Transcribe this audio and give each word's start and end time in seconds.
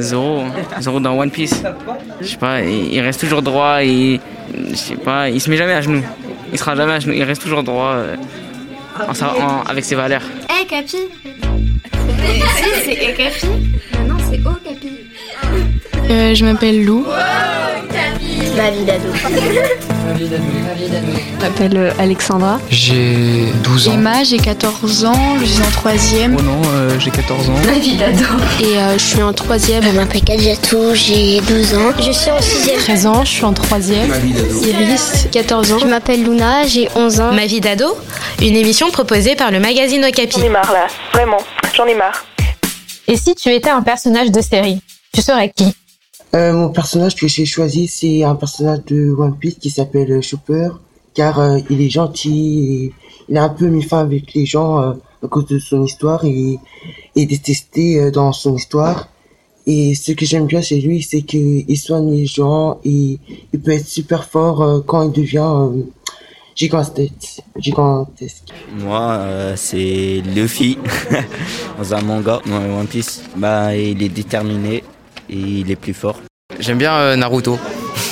Zoro, 0.00 0.44
Zoro 0.80 1.00
dans 1.00 1.18
One 1.18 1.30
Piece. 1.30 1.62
Je 2.20 2.26
sais 2.26 2.36
pas, 2.36 2.60
il, 2.60 3.00
reste 3.00 3.20
toujours 3.20 3.42
droit 3.42 3.82
et 3.82 4.20
je 4.70 4.74
sais 4.74 4.96
pas, 4.96 5.28
il 5.28 5.40
se 5.40 5.50
met 5.50 5.56
jamais 5.56 5.72
à 5.74 5.80
genoux. 5.80 6.02
Il 6.52 6.58
sera 6.58 6.74
jamais 6.76 6.92
à 6.92 7.00
genoux, 7.00 7.14
il 7.14 7.22
reste 7.22 7.42
toujours 7.42 7.62
droit 7.62 7.92
euh, 7.94 8.16
en 9.08 9.14
sa- 9.14 9.32
en- 9.34 9.62
avec 9.68 9.84
ses 9.84 9.94
valeurs. 9.94 10.22
Eh 10.62 10.66
Capi 10.66 10.96
Si, 10.96 12.64
c'est 12.84 12.98
Eh 13.00 13.12
Capi 13.14 13.46
Non, 14.08 14.16
c'est 14.30 14.40
Oh 14.46 14.50
Capi 14.64 14.90
Euh, 16.10 16.34
je 16.34 16.44
m'appelle 16.44 16.84
Lou. 16.84 17.04
Ma 18.56 18.70
vie 18.70 18.84
d'ado. 18.84 19.08
Je 20.16 21.42
m'appelle 21.42 21.76
euh, 21.76 21.90
Alexandra. 21.98 22.60
J'ai 22.70 23.48
12 23.64 23.88
ans. 23.88 23.92
Emma, 23.94 24.22
j'ai 24.22 24.36
14 24.36 25.04
ans, 25.06 25.38
je 25.40 25.44
suis 25.44 25.62
en 25.62 25.70
troisième. 25.70 26.36
Oh 26.38 26.42
non, 26.42 26.60
euh, 26.68 26.98
j'ai 26.98 27.10
14 27.10 27.50
ans. 27.50 27.54
Ma 27.66 27.78
vie 27.78 27.96
d'ado. 27.96 28.24
Et 28.60 28.78
euh, 28.78 28.92
je 28.98 29.02
suis 29.04 29.22
en 29.22 29.32
troisième. 29.32 29.82
Je 29.82 29.90
m'appelle 29.90 30.22
Kadjatou, 30.22 30.94
j'ai 30.94 31.40
12 31.40 31.74
ans. 31.74 31.92
Je 31.98 32.12
suis 32.12 32.30
en 32.30 32.40
6 32.40 32.72
13 32.78 33.06
ans, 33.06 33.24
je 33.24 33.30
suis 33.30 33.44
en 33.44 33.52
troisième. 33.52 34.10
Iris, 34.62 35.26
14 35.32 35.72
ans. 35.72 35.78
Je 35.80 35.86
m'appelle 35.86 36.22
Luna, 36.22 36.66
j'ai 36.66 36.88
11 36.94 37.20
ans. 37.20 37.32
Ma 37.32 37.46
vie 37.46 37.60
d'ado, 37.60 37.96
une 38.40 38.56
émission 38.56 38.90
proposée 38.90 39.34
par 39.36 39.50
le 39.50 39.60
magazine 39.60 40.04
Okapi. 40.04 40.38
J'en 40.38 40.46
ai 40.46 40.48
marre 40.48 40.72
là, 40.72 40.86
vraiment, 41.12 41.38
j'en 41.74 41.86
ai 41.86 41.94
marre. 41.94 42.24
Et 43.08 43.16
si 43.16 43.34
tu 43.34 43.50
étais 43.50 43.70
un 43.70 43.82
personnage 43.82 44.30
de 44.30 44.40
série, 44.40 44.80
tu 45.12 45.22
serais 45.22 45.50
qui? 45.50 45.74
Euh, 46.34 46.52
mon 46.52 46.70
personnage 46.70 47.14
que 47.14 47.28
j'ai 47.28 47.44
choisi, 47.44 47.86
c'est 47.86 48.24
un 48.24 48.34
personnage 48.34 48.84
de 48.86 49.14
One 49.16 49.36
Piece 49.36 49.54
qui 49.54 49.70
s'appelle 49.70 50.10
euh, 50.10 50.20
Chopper, 50.20 50.70
car 51.14 51.38
euh, 51.38 51.58
il 51.70 51.80
est 51.80 51.90
gentil 51.90 52.92
il 53.28 53.38
a 53.38 53.44
un 53.44 53.48
peu 53.50 53.68
mis 53.68 53.84
fin 53.84 54.00
avec 54.00 54.34
les 54.34 54.44
gens 54.44 54.76
à 54.78 54.96
cause 55.30 55.46
de 55.46 55.58
son 55.58 55.84
histoire 55.84 56.24
et 56.24 56.58
est 57.16 57.26
détesté 57.26 58.10
dans 58.10 58.32
son 58.32 58.56
histoire. 58.56 59.08
Et 59.66 59.94
ce 59.94 60.12
que 60.12 60.26
j'aime 60.26 60.44
bien 60.44 60.60
chez 60.60 60.78
lui, 60.78 61.02
c'est 61.02 61.22
qu'il 61.22 61.78
soigne 61.78 62.10
les 62.10 62.26
gens 62.26 62.80
et 62.84 63.18
il 63.54 63.60
peut 63.60 63.70
être 63.70 63.86
super 63.86 64.24
fort 64.24 64.84
quand 64.84 65.04
il 65.04 65.12
devient 65.12 65.70
gigantesque. 66.54 67.14
Moi, 68.78 69.54
c'est 69.56 70.20
Luffy 70.34 70.76
dans 71.78 71.94
un 71.94 72.02
manga, 72.02 72.42
dans 72.44 72.78
One 72.78 72.86
Piece. 72.86 73.22
Bah, 73.38 73.74
il 73.74 74.02
est 74.02 74.10
déterminé 74.10 74.84
et 75.30 75.36
il 75.36 75.70
est 75.70 75.76
plus 75.76 75.94
fort. 75.94 76.20
J'aime 76.60 76.78
bien 76.78 76.92
euh, 76.94 77.16
Naruto. 77.16 77.58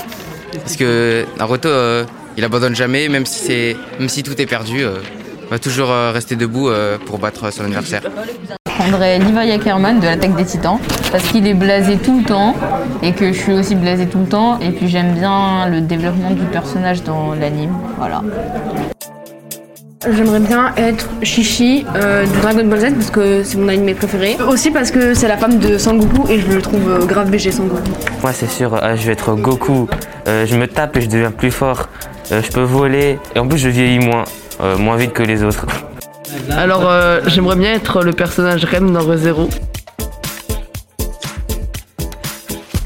Parce 0.52 0.76
que 0.76 1.24
Naruto, 1.38 1.68
euh, 1.68 2.04
il 2.36 2.44
abandonne 2.44 2.74
jamais, 2.74 3.08
même 3.08 3.26
si, 3.26 3.38
c'est, 3.44 3.76
même 3.98 4.08
si 4.08 4.22
tout 4.22 4.40
est 4.40 4.46
perdu. 4.46 4.82
euh, 4.84 4.98
il 5.42 5.50
va 5.50 5.58
toujours 5.58 5.90
euh, 5.90 6.12
rester 6.12 6.36
debout 6.36 6.70
pour 7.06 7.18
battre 7.18 7.52
son 7.52 7.64
adversaire. 7.64 8.02
Je 8.68 8.72
prendrais 8.72 9.18
Levi 9.18 9.50
Ackerman 9.50 9.98
de 9.98 10.04
l'attaque 10.04 10.36
des 10.36 10.44
titans 10.44 10.78
parce 11.10 11.24
qu'il 11.24 11.44
est 11.48 11.54
blasé 11.54 11.96
tout 11.98 12.20
le 12.20 12.24
temps 12.24 12.54
et 13.02 13.12
que 13.12 13.32
je 13.32 13.38
suis 13.38 13.52
aussi 13.52 13.74
blasé 13.74 14.06
tout 14.06 14.20
le 14.20 14.26
temps 14.26 14.60
et 14.60 14.70
puis 14.70 14.88
j'aime 14.88 15.12
bien 15.14 15.66
le 15.68 15.80
développement 15.80 16.30
du 16.30 16.44
personnage 16.44 17.02
dans 17.02 17.34
l'anime. 17.34 17.74
Voilà. 17.98 18.22
J'aimerais 20.08 20.40
bien 20.40 20.72
être 20.76 21.10
Chichi 21.22 21.84
euh, 21.94 22.24
de 22.24 22.40
Dragon 22.40 22.64
Ball 22.64 22.80
Z 22.80 22.94
parce 22.94 23.10
que 23.10 23.42
c'est 23.44 23.58
mon 23.58 23.68
anime 23.68 23.94
préféré. 23.94 24.38
Aussi 24.48 24.70
parce 24.70 24.90
que 24.90 25.12
c'est 25.12 25.28
la 25.28 25.36
femme 25.36 25.58
de 25.58 25.76
Sangoku 25.76 26.26
et 26.30 26.40
je 26.40 26.46
le 26.46 26.62
trouve 26.62 26.90
euh, 26.90 27.04
grave 27.04 27.30
BG 27.30 27.52
Sangoku. 27.52 27.82
Moi, 28.22 28.32
c'est 28.32 28.48
sûr, 28.48 28.82
euh, 28.82 28.96
je 28.96 29.06
vais 29.06 29.12
être 29.12 29.34
Goku. 29.34 29.88
Euh, 30.26 30.46
je 30.46 30.56
me 30.56 30.66
tape 30.66 30.96
et 30.96 31.02
je 31.02 31.08
deviens 31.08 31.30
plus 31.30 31.50
fort. 31.50 31.90
Euh, 32.32 32.40
je 32.42 32.50
peux 32.50 32.62
voler 32.62 33.18
et 33.34 33.38
en 33.40 33.46
plus, 33.46 33.58
je 33.58 33.68
vieillis 33.68 33.98
moins, 33.98 34.24
euh, 34.62 34.78
moins 34.78 34.96
vite 34.96 35.12
que 35.12 35.22
les 35.22 35.42
autres. 35.42 35.66
Alors, 36.50 36.88
euh, 36.88 37.20
j'aimerais 37.26 37.56
bien 37.56 37.74
être 37.74 38.02
le 38.02 38.12
personnage 38.12 38.64
Rem 38.64 38.90
dans 38.92 39.00
ReZero. 39.00 39.50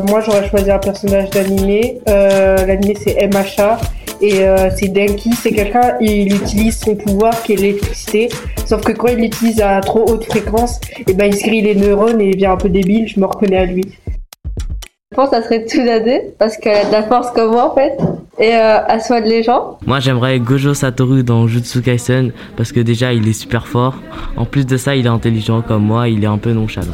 Moi 0.00 0.20
j'aurais 0.24 0.48
choisi 0.48 0.70
un 0.70 0.78
personnage 0.78 1.30
d'animé. 1.30 1.98
Euh, 2.08 2.64
L'animé 2.66 2.96
c'est 3.02 3.26
MHA 3.26 3.78
et 4.20 4.46
euh, 4.46 4.70
c'est 4.76 4.88
Denki. 4.88 5.32
C'est 5.32 5.52
quelqu'un, 5.52 5.96
il 6.00 6.34
utilise 6.34 6.78
son 6.78 6.96
pouvoir 6.96 7.42
qui 7.42 7.52
est 7.54 7.56
l'électricité. 7.56 8.28
Sauf 8.66 8.82
que 8.82 8.92
quand 8.92 9.08
il 9.08 9.18
l'utilise 9.18 9.60
à 9.60 9.80
trop 9.80 10.04
haute 10.08 10.24
fréquence, 10.24 10.80
et 11.06 11.14
ben 11.14 11.26
il 11.26 11.36
se 11.36 11.44
grille 11.44 11.62
les 11.62 11.74
neurones 11.74 12.20
et 12.20 12.28
il 12.28 12.34
devient 12.34 12.46
un 12.46 12.56
peu 12.56 12.68
débile. 12.68 13.08
Je 13.08 13.18
me 13.20 13.26
reconnais 13.26 13.58
à 13.58 13.64
lui. 13.64 13.84
Je 15.10 15.16
pense 15.16 15.30
que 15.30 15.36
ça 15.36 15.42
serait 15.42 15.66
Tsunade 15.66 16.34
parce 16.38 16.56
qu'elle 16.56 16.76
a 16.76 16.84
de 16.84 16.92
la 16.92 17.02
force 17.02 17.30
comme 17.32 17.52
moi 17.52 17.72
en 17.72 17.74
fait 17.74 17.96
et 18.38 18.54
euh, 18.54 18.78
elle 18.88 19.00
soigne 19.00 19.24
les 19.24 19.42
gens. 19.42 19.78
Moi, 19.86 20.00
j'aimerais 20.00 20.38
Gojo 20.38 20.74
Satoru 20.74 21.24
dans 21.24 21.46
Jutsu 21.48 21.82
Kaisen 21.82 22.32
parce 22.56 22.72
que 22.72 22.80
déjà, 22.80 23.12
il 23.12 23.26
est 23.26 23.32
super 23.32 23.66
fort. 23.66 23.94
En 24.36 24.44
plus 24.44 24.64
de 24.66 24.76
ça, 24.76 24.94
il 24.94 25.06
est 25.06 25.10
intelligent 25.10 25.62
comme 25.62 25.82
moi, 25.82 26.08
il 26.08 26.22
est 26.22 26.28
un 26.28 26.38
peu 26.38 26.52
nonchalant. 26.52 26.92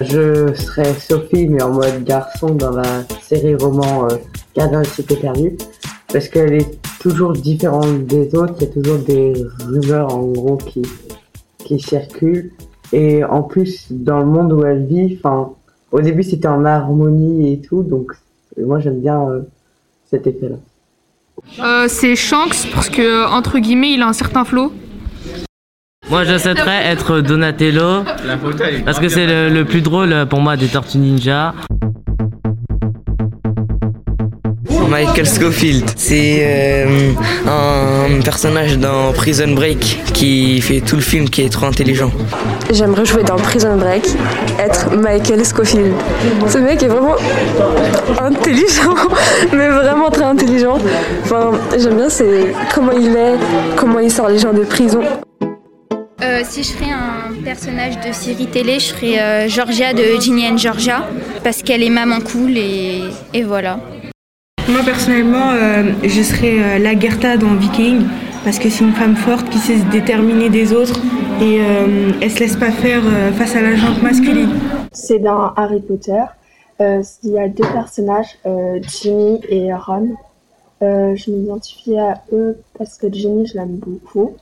Je 0.00 0.52
serais 0.54 0.94
Sophie, 0.94 1.46
mais 1.46 1.62
en 1.62 1.70
mode 1.70 2.04
garçon 2.04 2.48
dans 2.48 2.72
la 2.72 3.04
série 3.22 3.54
roman 3.54 4.08
euh, 4.10 4.16
Parce 6.12 6.28
qu'elle 6.28 6.54
est 6.54 6.78
toujours 7.00 7.32
différente 7.32 8.06
des 8.06 8.34
autres, 8.34 8.54
il 8.60 8.66
y 8.66 8.70
a 8.70 8.72
toujours 8.72 8.98
des 8.98 9.32
rumeurs 9.66 10.14
en 10.14 10.26
gros 10.26 10.56
qui, 10.56 10.82
qui 11.58 11.80
circulent, 11.80 12.52
et 12.92 13.24
en 13.24 13.42
plus, 13.42 13.86
dans 13.90 14.18
le 14.18 14.26
monde 14.26 14.52
où 14.52 14.64
elle 14.64 14.84
vit, 14.84 15.18
enfin, 15.18 15.52
au 15.90 16.00
début 16.00 16.22
c'était 16.22 16.48
en 16.48 16.64
harmonie 16.64 17.52
et 17.54 17.60
tout, 17.60 17.82
donc 17.82 18.12
moi 18.58 18.78
j'aime 18.78 19.00
bien 19.00 19.26
euh, 19.28 19.40
cet 20.10 20.26
effet-là. 20.26 20.56
Euh, 21.64 21.86
c'est 21.88 22.14
Shanks 22.14 22.68
parce 22.74 22.90
que, 22.90 23.26
entre 23.32 23.58
guillemets, 23.58 23.92
il 23.92 24.02
a 24.02 24.08
un 24.08 24.12
certain 24.12 24.44
flow. 24.44 24.70
Moi, 26.10 26.24
je 26.24 26.36
souhaiterais 26.36 26.86
être 26.86 27.20
Donatello 27.20 28.04
parce 28.84 29.00
que 29.00 29.08
c'est 29.08 29.26
le, 29.26 29.48
le 29.48 29.64
plus 29.64 29.80
drôle 29.80 30.26
pour 30.28 30.40
moi 30.40 30.56
des 30.56 30.68
Tortues 30.68 30.98
Ninja. 30.98 31.54
Michael 34.92 35.26
Scofield, 35.26 35.90
c'est 35.96 36.40
euh, 36.42 37.12
un 37.46 38.20
personnage 38.20 38.76
dans 38.76 39.10
Prison 39.14 39.54
Break 39.54 39.98
qui 40.12 40.60
fait 40.60 40.82
tout 40.82 40.96
le 40.96 41.00
film, 41.00 41.30
qui 41.30 41.40
est 41.40 41.48
trop 41.48 41.64
intelligent. 41.64 42.10
J'aimerais 42.70 43.06
jouer 43.06 43.22
dans 43.22 43.36
Prison 43.36 43.78
Break, 43.78 44.04
être 44.58 44.94
Michael 44.94 45.46
Scofield. 45.46 45.94
Ce 46.46 46.58
mec 46.58 46.82
est 46.82 46.88
vraiment 46.88 47.16
intelligent, 48.20 48.94
mais 49.54 49.70
vraiment 49.70 50.10
très 50.10 50.24
intelligent. 50.24 50.76
Enfin, 51.24 51.52
j'aime 51.78 51.96
bien 51.96 52.10
c'est 52.10 52.52
comment 52.74 52.92
il 52.92 53.16
est, 53.16 53.38
comment 53.76 53.98
il 53.98 54.10
sort 54.10 54.28
les 54.28 54.40
gens 54.40 54.52
de 54.52 54.64
prison. 54.64 55.00
Euh, 56.22 56.42
si 56.44 56.62
je 56.62 56.68
ferais 56.68 56.90
un 56.90 57.42
personnage 57.42 57.94
de 58.06 58.12
série 58.12 58.46
télé, 58.46 58.78
je 58.78 58.92
ferais 58.92 59.18
euh, 59.18 59.48
Georgia 59.48 59.94
de 59.94 60.20
Ginny 60.20 60.46
and 60.46 60.58
Georgia 60.58 61.08
parce 61.42 61.62
qu'elle 61.62 61.82
est 61.82 61.88
maman 61.88 62.18
cool 62.20 62.58
et, 62.58 63.04
et 63.32 63.42
voilà. 63.42 63.78
Moi 64.68 64.80
personnellement, 64.84 65.50
euh, 65.50 65.92
je 66.04 66.22
serais 66.22 66.58
euh, 66.58 66.78
Lagertha 66.78 67.36
dans 67.36 67.54
Viking 67.54 68.02
parce 68.44 68.58
que 68.58 68.70
c'est 68.70 68.84
une 68.84 68.92
femme 68.92 69.16
forte 69.16 69.48
qui 69.50 69.58
sait 69.58 69.78
se 69.78 69.84
déterminer 69.86 70.50
des 70.50 70.72
autres 70.72 71.00
et 71.40 71.58
euh, 71.60 72.12
elle 72.20 72.30
se 72.30 72.40
laisse 72.40 72.56
pas 72.56 72.70
faire 72.70 73.02
euh, 73.04 73.32
face 73.32 73.56
à 73.56 73.62
la 73.62 73.74
jante 73.74 74.02
masculine. 74.02 74.50
C'est 74.92 75.18
dans 75.18 75.52
Harry 75.54 75.80
Potter. 75.80 76.22
Euh, 76.80 77.02
il 77.22 77.30
y 77.32 77.38
a 77.38 77.48
deux 77.48 77.66
personnages, 77.72 78.38
euh, 78.46 78.80
Ginny 78.82 79.40
et 79.48 79.74
Ron. 79.74 80.10
Euh, 80.82 81.14
je 81.16 81.30
m'identifie 81.30 81.98
à 81.98 82.22
eux 82.32 82.58
parce 82.78 82.98
que 82.98 83.12
Ginny, 83.12 83.46
je 83.46 83.54
l'aime 83.54 83.76
beaucoup. 83.76 84.36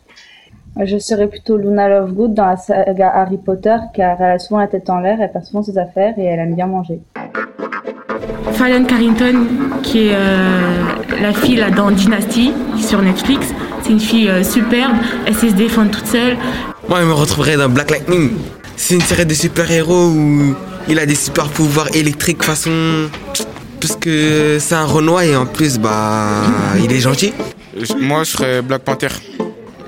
Je 0.82 0.98
serais 0.98 1.26
plutôt 1.26 1.56
Luna 1.56 1.88
Lovegood 1.88 2.34
dans 2.34 2.46
la 2.46 2.56
saga 2.56 3.10
Harry 3.10 3.38
Potter 3.38 3.76
car 3.94 4.20
elle 4.20 4.32
a 4.32 4.38
souvent 4.38 4.60
la 4.60 4.68
tête 4.68 4.88
en 4.88 5.00
l'air, 5.00 5.20
elle 5.20 5.32
perd 5.32 5.44
souvent 5.44 5.62
ses 5.62 5.76
affaires 5.78 6.14
et 6.18 6.24
elle 6.24 6.38
aime 6.38 6.54
bien 6.54 6.66
manger. 6.66 7.00
Fallon 8.54 8.84
Carrington, 8.84 9.46
qui 9.82 10.08
est 10.08 10.14
euh, 10.14 10.60
la 11.20 11.32
fille 11.32 11.56
là, 11.56 11.70
dans 11.70 11.90
Dynasty 11.90 12.52
sur 12.78 13.02
Netflix. 13.02 13.46
C'est 13.82 13.90
une 13.90 14.00
fille 14.00 14.28
euh, 14.28 14.42
superbe, 14.42 14.96
elle 15.26 15.34
sait 15.34 15.50
se 15.50 15.54
défendre 15.54 15.90
toute 15.90 16.06
seule. 16.06 16.36
Moi, 16.88 17.00
je 17.00 17.06
me 17.06 17.12
retrouverais 17.12 17.56
dans 17.56 17.68
Black 17.68 17.90
Lightning. 17.90 18.32
C'est 18.76 18.94
une 18.94 19.00
série 19.02 19.26
de 19.26 19.34
super-héros 19.34 20.08
où 20.08 20.54
il 20.88 20.98
a 20.98 21.06
des 21.06 21.14
super 21.14 21.48
pouvoirs 21.48 21.94
électriques 21.94 22.42
façon. 22.42 23.08
Parce 23.80 23.96
que 23.96 24.58
c'est 24.58 24.74
un 24.74 24.84
Renoir 24.84 25.22
et 25.22 25.36
en 25.36 25.46
plus, 25.46 25.78
bah, 25.78 26.42
il 26.82 26.92
est 26.92 27.00
gentil. 27.00 27.32
Moi, 27.98 28.24
je 28.24 28.30
serais 28.30 28.62
Black 28.62 28.82
Panther. 28.82 29.08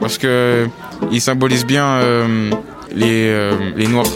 Parce 0.01 0.19
que 0.19 0.67
il 1.11 1.21
symbolise 1.21 1.65
bien 1.65 1.85
euh, 1.85 2.51
les, 2.95 3.29
euh, 3.29 3.53
les 3.77 3.87
Noirs. 3.87 4.07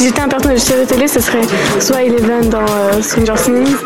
Si 0.00 0.06
j'étais 0.06 0.22
un 0.22 0.28
personnage 0.28 0.60
de 0.60 0.64
série 0.64 0.86
télé, 0.86 1.06
ce 1.06 1.20
serait 1.20 1.42
soit 1.78 2.02
Eleven 2.04 2.48
dans 2.48 2.60
euh, 2.62 3.02
Stranger 3.02 3.34
Things 3.44 3.76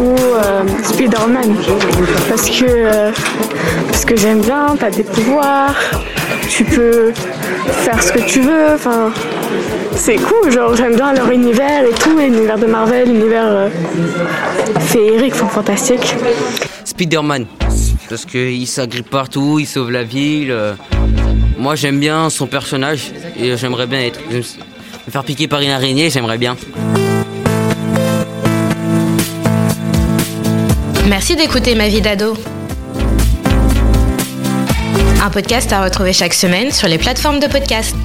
ou 0.00 0.14
euh, 0.14 0.62
Spider-Man. 0.84 1.56
Parce 2.28 2.48
que, 2.48 2.66
euh, 2.68 3.10
que 4.06 4.16
j'aime 4.16 4.42
bien, 4.42 4.76
t'as 4.78 4.90
des 4.90 5.02
pouvoirs, 5.02 5.74
tu 6.48 6.62
peux 6.62 7.12
faire 7.66 8.00
ce 8.00 8.12
que 8.12 8.20
tu 8.20 8.42
veux, 8.42 8.74
enfin, 8.74 9.10
c'est 9.96 10.18
cool, 10.18 10.52
genre 10.52 10.76
j'aime 10.76 10.94
bien 10.94 11.12
leur 11.14 11.28
univers 11.32 11.82
et 11.82 11.94
tout, 11.94 12.16
l'univers 12.16 12.56
de 12.56 12.66
Marvel, 12.66 13.08
l'univers 13.08 13.46
euh, 13.46 13.68
féerique, 14.78 15.34
enfin, 15.34 15.48
fantastique. 15.48 16.14
Spider-Man. 16.84 17.46
Parce 18.08 18.24
qu'il 18.24 18.68
s'agrippe 18.68 19.10
partout, 19.10 19.58
il 19.58 19.66
sauve 19.66 19.90
la 19.90 20.04
ville. 20.04 20.52
euh, 20.52 20.74
Moi, 21.58 21.74
j'aime 21.74 21.98
bien 21.98 22.30
son 22.30 22.46
personnage 22.46 23.10
et 23.36 23.56
j'aimerais 23.56 23.88
bien 23.88 24.02
être. 24.02 24.20
Me 25.10 25.12
faire 25.12 25.24
piquer 25.24 25.48
par 25.48 25.60
une 25.60 25.70
araignée, 25.70 26.08
j'aimerais 26.08 26.38
bien. 26.38 26.56
Merci 31.08 31.34
d'écouter 31.34 31.74
Ma 31.74 31.88
vie 31.88 32.00
d'ado. 32.00 32.34
Un 35.20 35.30
podcast 35.30 35.72
à 35.72 35.82
retrouver 35.82 36.12
chaque 36.12 36.32
semaine 36.32 36.70
sur 36.70 36.86
les 36.86 36.96
plateformes 36.96 37.40
de 37.40 37.48
podcast. 37.48 37.96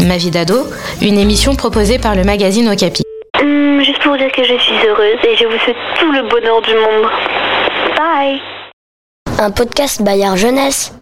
Ma 0.00 0.16
vie 0.16 0.32
d'ado, 0.32 0.66
une 1.00 1.18
émission 1.18 1.54
proposée 1.54 2.00
par 2.00 2.16
le 2.16 2.24
magazine 2.24 2.68
Okapi. 2.68 3.04
Hum, 3.40 3.80
juste 3.84 4.02
pour 4.02 4.16
dire 4.16 4.32
que 4.32 4.42
je 4.42 4.58
suis 4.58 4.74
heureuse 4.84 5.20
et 5.22 5.36
je 5.36 5.44
vous 5.44 5.58
souhaite 5.62 5.76
tout 6.00 6.10
le 6.10 6.28
bonheur 6.28 6.60
du 6.62 6.74
monde. 6.74 7.08
Bye 7.96 8.40
Un 9.38 9.52
podcast 9.52 10.02
Bayard 10.02 10.36
Jeunesse. 10.36 10.92